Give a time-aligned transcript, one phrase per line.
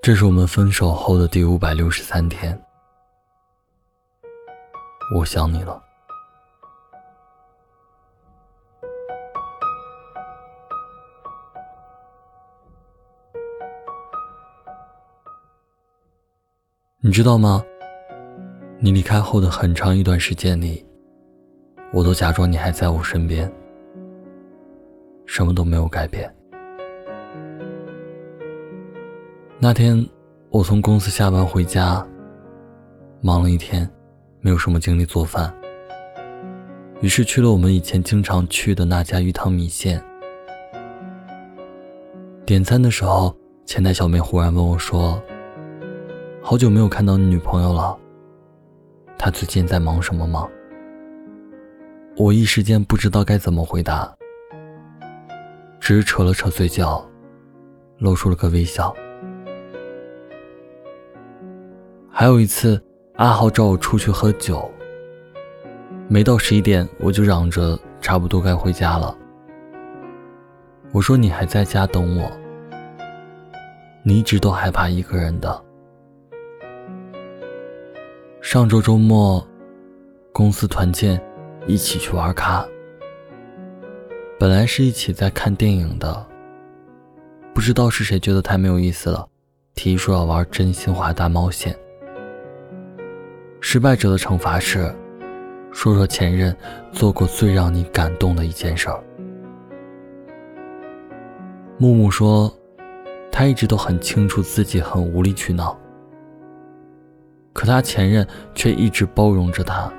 [0.00, 2.58] 这是我们分手后的第五百六十三天，
[5.14, 5.82] 我想你了。
[17.00, 17.62] 你知道吗？
[18.80, 20.86] 你离开后的很长一段时间里，
[21.92, 23.52] 我都假装你还在我身边，
[25.26, 26.34] 什么都没有改变。
[29.60, 30.08] 那天，
[30.50, 32.06] 我从公司下班回家，
[33.20, 33.90] 忙了一天，
[34.40, 35.52] 没有什么精力做饭，
[37.00, 40.00] 于是去了我们以前经常去的那家鱼汤米线。
[42.46, 45.20] 点餐的时候，前台小妹忽然问我说
[46.40, 47.98] ：“好久没有看到你女朋友了，
[49.18, 50.46] 她最近在忙什么吗？”
[52.16, 54.16] 我一时间不知道该怎么回答，
[55.80, 57.04] 只是扯了扯嘴角，
[57.98, 58.94] 露出了个微笑。
[62.20, 62.82] 还有一次，
[63.14, 64.68] 阿豪找我出去喝酒。
[66.08, 69.16] 没到十一点，我就嚷着差不多该回家了。
[70.90, 72.28] 我说你还在家等我，
[74.02, 75.64] 你一直都害怕一个人的。
[78.40, 79.46] 上周周末，
[80.32, 81.22] 公司团建，
[81.68, 82.66] 一起去玩卡。
[84.40, 86.26] 本来是一起在看电影的，
[87.54, 89.24] 不知道是谁觉得太没有意思了，
[89.76, 91.78] 提议说要玩真心话大冒险。
[93.60, 94.94] 失败者的惩罚是，
[95.72, 96.56] 说说前任
[96.92, 99.02] 做过最让你感动的一件事儿。
[101.76, 102.52] 木木说，
[103.30, 105.78] 他一直都很清楚自己很无理取闹，
[107.52, 109.92] 可他前任却一直包容着他。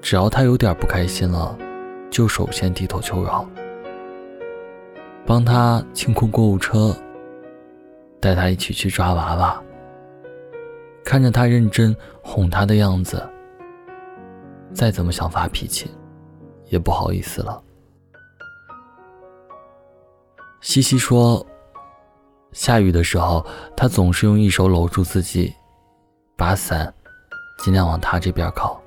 [0.00, 1.56] 只要他有点不开心了，
[2.10, 3.46] 就首先低头求饶，
[5.26, 6.94] 帮他清空购物车，
[8.20, 9.62] 带他一起去抓娃娃。
[11.04, 13.22] 看着他认真哄他的样子，
[14.72, 15.90] 再怎么想发脾气，
[16.66, 17.62] 也不好意思了。
[20.62, 21.46] 西西说，
[22.52, 23.44] 下雨的时候，
[23.76, 25.54] 他总是用一手搂住自己，
[26.36, 26.92] 把伞
[27.58, 28.80] 尽量往他这边靠。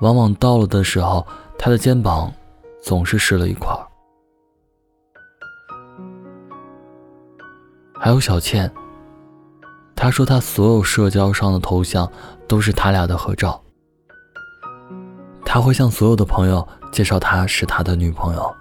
[0.00, 1.24] 往往到了的时候，
[1.56, 2.32] 他的肩膀
[2.82, 3.72] 总是湿了一块。
[7.94, 8.70] 还有小倩。
[9.96, 12.08] 他说：“他所有社交上的头像
[12.46, 13.60] 都是他俩的合照。
[15.42, 18.54] 他会向所有的朋友介绍他是他的女朋友。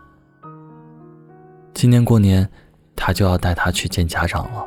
[1.74, 2.50] 今年过年，
[2.96, 4.66] 他就要带她去见家长了。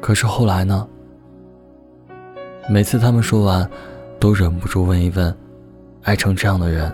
[0.00, 0.88] 可是后来呢？
[2.70, 3.70] 每次他们说完，
[4.18, 5.36] 都忍不住问一问：
[6.04, 6.90] 爱成这样的人，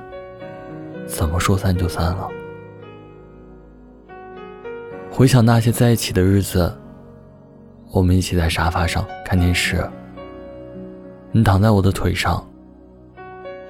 [1.06, 2.28] 怎么说散就散了？
[5.09, 6.76] 回想那些在一起的日子。”
[7.91, 9.88] 我们一起在沙发上看电视，
[11.32, 12.47] 你躺在我的腿上，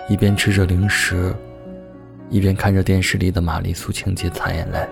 [0.08, 1.32] 一边吃着零食，
[2.28, 4.86] 一边看着电视里的玛丽苏情节擦眼泪。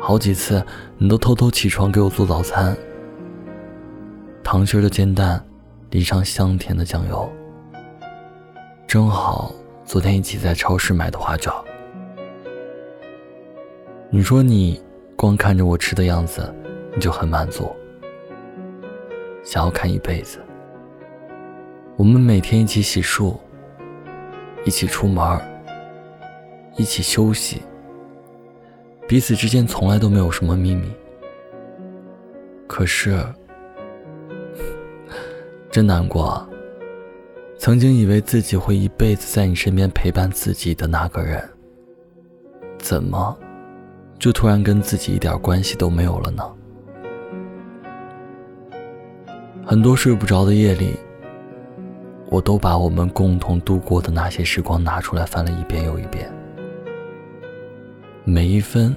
[0.00, 0.64] 好几次，
[0.96, 2.76] 你都偷偷起床给我做早餐，
[4.44, 5.44] 糖心的煎蛋
[5.90, 7.30] 淋上香甜的酱油，
[8.86, 9.52] 正好
[9.84, 11.52] 昨天一起在超市买的花卷。
[14.08, 14.80] 你说你
[15.16, 16.54] 光看着我吃的样子。
[16.94, 17.74] 你就很满足，
[19.42, 20.38] 想要看一辈子。
[21.96, 23.36] 我们每天一起洗漱，
[24.64, 25.40] 一起出门，
[26.76, 27.62] 一起休息，
[29.06, 30.90] 彼此之间从来都没有什么秘密。
[32.66, 33.22] 可是，
[35.70, 36.24] 真难过。
[36.24, 36.46] 啊
[37.58, 41.46] 曾经以为自己会一辈子在你身边陪伴自己的那个人，
[42.78, 43.38] 怎么
[44.18, 46.42] 就突然跟自己一点关系都没有了呢？
[49.70, 50.96] 很多睡不着的夜里，
[52.28, 56.28] 我都把我们共同度过的那些时光拿出来翻了一遍又一遍，
[58.24, 58.92] 每一分，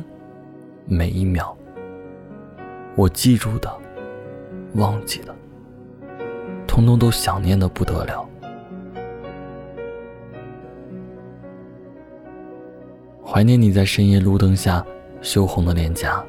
[0.88, 1.56] 每一秒，
[2.96, 3.72] 我记住的，
[4.74, 5.36] 忘记的，
[6.66, 8.28] 通通都想念的不得了。
[13.24, 14.84] 怀念你在深夜路灯下
[15.22, 16.26] 羞红的脸颊，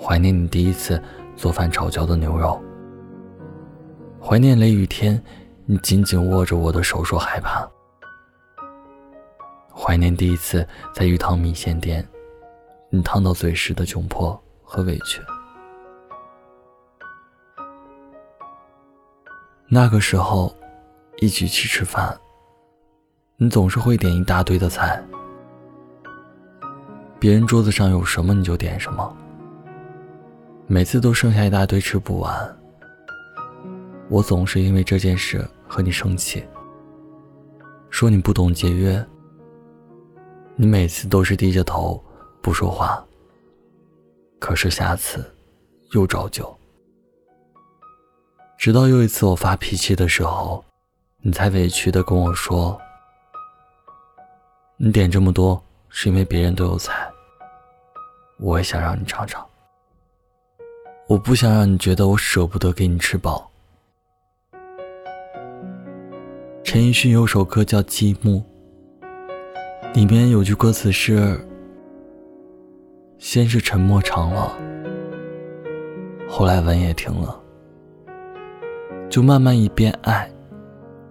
[0.00, 1.02] 怀念你第一次
[1.34, 2.62] 做饭炒焦的牛肉。
[4.26, 5.22] 怀念雷雨天，
[5.66, 7.68] 你紧紧握着我的手说害怕。
[9.70, 12.02] 怀念第一次在鱼汤米线店，
[12.88, 15.20] 你烫到嘴时的窘迫和委屈。
[19.68, 20.56] 那个时候，
[21.18, 22.18] 一起去吃饭，
[23.36, 25.04] 你总是会点一大堆的菜，
[27.18, 29.14] 别人桌子上有什么你就点什么，
[30.66, 32.58] 每次都剩下一大堆吃不完。
[34.10, 36.46] 我总是因为这件事和你生气，
[37.90, 39.04] 说你不懂节约。
[40.56, 42.02] 你每次都是低着头
[42.40, 43.04] 不说话，
[44.38, 45.34] 可是下次
[45.92, 46.56] 又照旧。
[48.58, 50.64] 直到又一次我发脾气的时候，
[51.22, 52.80] 你才委屈的跟我说
[54.76, 57.10] ：“你点这么多是因为别人都有菜，
[58.38, 59.44] 我也想让你尝尝。
[61.08, 63.50] 我不想让你觉得我舍不得给你吃饱。”
[66.74, 68.42] 陈奕迅有首歌叫《寂寞》。
[69.94, 71.38] 里面有句歌词是
[73.16, 74.58] ：“先是沉默长了，
[76.28, 77.40] 后来吻也停了，
[79.08, 80.28] 就慢慢一边爱，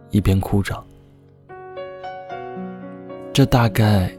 [0.09, 0.75] 一边哭着。”
[3.31, 4.11] 这大概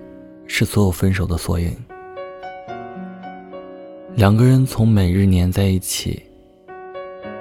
[0.46, 1.76] 是所有分手的缩影。
[4.14, 6.22] 两个人从每日黏在一起，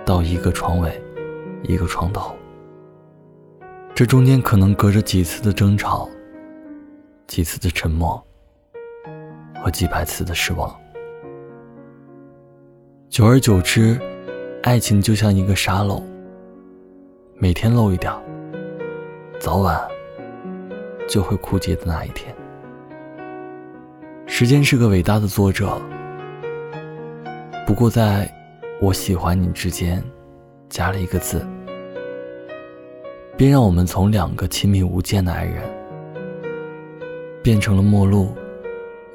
[0.04, 1.02] 到一个床尾，
[1.64, 2.36] 一个床头，
[3.96, 6.10] 这中间可能隔着几次的争吵。
[7.28, 8.22] 几次的沉默，
[9.64, 10.76] 和几百次的失望，
[13.10, 14.00] 久而久之，
[14.62, 16.04] 爱情就像一个沙漏，
[17.38, 18.14] 每天漏一点，
[19.40, 19.82] 早晚
[21.08, 22.36] 就会枯竭的那一天。
[24.28, 25.82] 时间是个伟大的作者，
[27.66, 28.32] 不过在
[28.80, 30.04] 我喜欢你之间，
[30.70, 31.44] 加了一个字，
[33.36, 35.64] 便让我们从两个亲密无间的爱人。
[37.44, 38.34] 变成了陌路，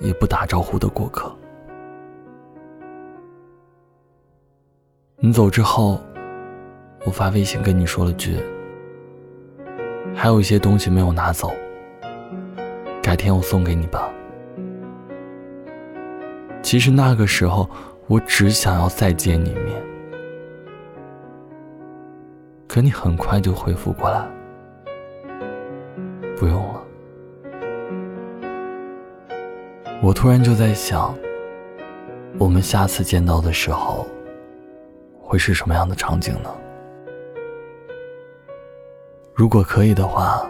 [0.01, 1.35] 也不打招呼的过客。
[5.17, 5.99] 你走之后，
[7.07, 8.37] 我发微信跟你说了句
[10.15, 11.51] ：“还有一些东西没有拿走，
[13.03, 14.13] 改天我送给你吧。”
[16.63, 17.67] 其实那个时候，
[18.09, 19.83] 我只想要再见你一面，
[22.69, 24.25] 可你很快就回复过来
[26.39, 26.85] ：“不用了。”
[30.01, 31.17] 我突然就在想，
[32.39, 34.07] 我们下次见到的时候，
[35.21, 36.55] 会是什么样的场景呢？
[39.35, 40.49] 如果可以的话，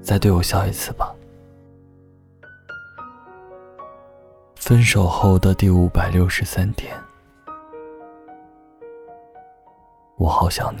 [0.00, 1.12] 再对我笑一次吧。
[4.54, 6.96] 分手后的第五百六十三天，
[10.16, 10.80] 我好想你。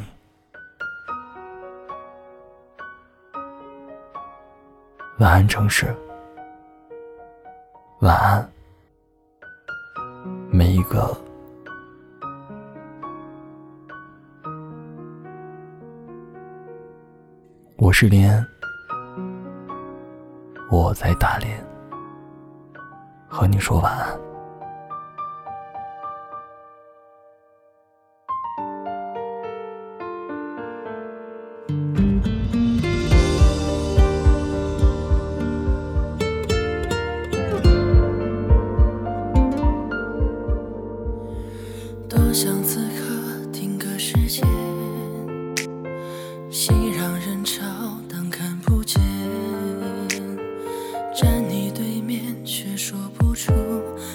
[5.18, 5.94] 晚安，城市。
[8.00, 8.52] 晚安，
[10.50, 11.16] 每一个。
[17.76, 18.46] 我是林安，
[20.70, 21.62] 我在大连，
[23.28, 24.33] 和你说晚安。
[46.54, 47.64] 心让人潮，
[48.08, 49.02] 但看不见。
[51.12, 53.52] 站你对面却说不出，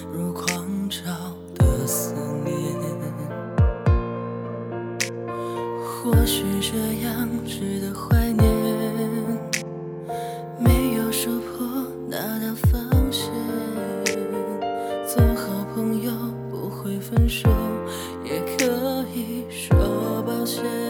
[0.10, 1.12] 如狂潮
[1.56, 2.14] 的思
[2.46, 2.56] 念。
[5.84, 8.50] 或许这样值得怀念，
[10.62, 11.68] 没有说破
[12.08, 13.30] 那道防线。
[15.06, 16.10] 做好朋友
[16.50, 17.50] 不会分手，
[18.24, 20.89] 也可以说抱歉。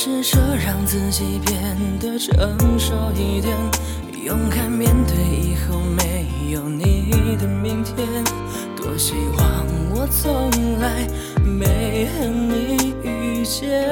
[0.00, 3.52] 试着让自己变得成熟一点，
[4.24, 8.06] 勇敢面对以后没有你的明天。
[8.76, 11.04] 多希望我从来
[11.44, 13.90] 没和你遇见，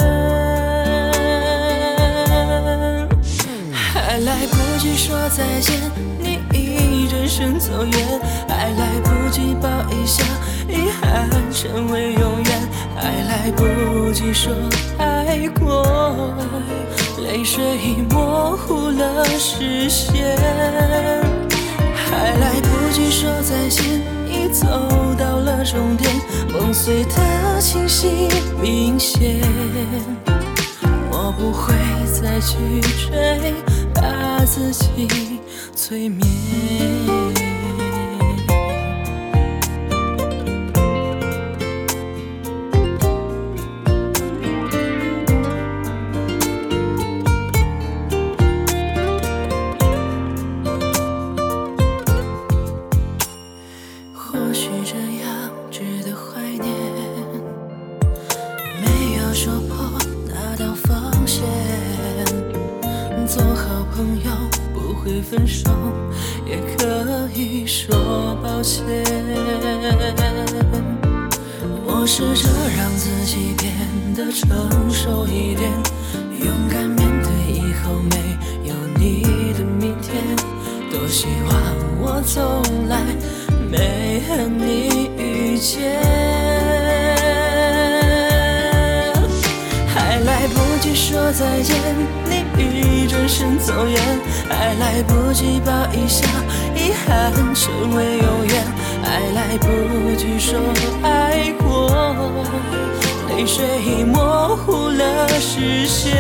[3.73, 6.36] 还来不及说再见，你
[7.17, 10.23] 转身走远，还来不及抱一下，
[10.69, 14.53] 遗憾成为永远，还来不及说
[14.99, 16.35] 爱过，
[17.25, 20.37] 泪水已模糊了视线，
[21.95, 24.03] 还来不及说再见。
[24.29, 24.67] 已走
[25.19, 26.13] 到了终点，
[26.53, 28.29] 梦碎的清晰
[28.61, 29.41] 明显。
[31.11, 31.75] 我不会
[32.27, 32.57] 再去
[33.09, 33.55] 追，
[33.95, 35.39] 把自己
[35.77, 37.36] 催眠。
[72.07, 72.49] 试着
[72.79, 73.75] 让自己变
[74.15, 75.69] 得成熟一点，
[76.39, 78.17] 勇敢面对以后没
[78.63, 80.23] 有你的明天。
[80.89, 81.53] 多希望
[82.01, 83.03] 我从来
[83.69, 86.01] 没和你遇见，
[89.89, 91.75] 还来不及说再见，
[92.31, 94.01] 你已转身走远，
[94.49, 96.25] 还来不及抱一下，
[96.77, 98.65] 遗憾成为永远，
[99.07, 99.67] 还来不
[100.17, 100.59] 及说
[101.01, 101.89] 爱过，
[103.29, 106.13] 泪水已模糊了视线，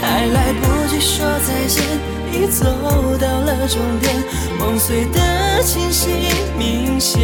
[0.00, 1.82] 还来不及说再见，
[2.32, 2.64] 已走
[3.20, 4.14] 到了终点，
[4.60, 6.08] 梦碎的清晰
[6.56, 7.20] 明显，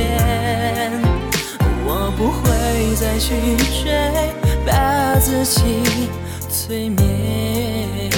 [1.87, 3.93] 我不会再去追，
[4.67, 5.63] 把自己
[6.51, 8.11] 催眠。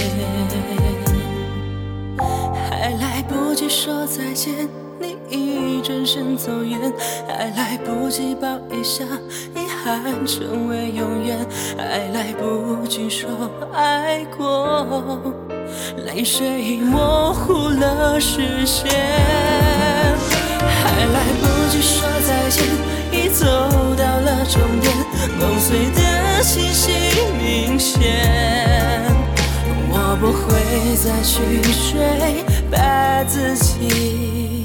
[2.71, 4.67] 还来不及说再见，
[5.31, 6.93] 一转身走远，
[7.27, 9.05] 还来不及抱一下，
[9.55, 11.39] 遗憾成为永远，
[11.79, 13.29] 还来不及说
[13.73, 15.35] 爱过，
[16.05, 18.91] 泪水已模糊了视线，
[20.61, 22.65] 还来不及说再见，
[23.13, 23.47] 已走
[23.97, 24.93] 到了终点，
[25.39, 26.93] 梦碎的清晰
[27.39, 29.01] 明显。
[29.93, 34.60] 我不会再去追，把自己。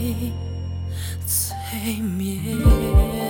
[2.46, 3.25] yeah.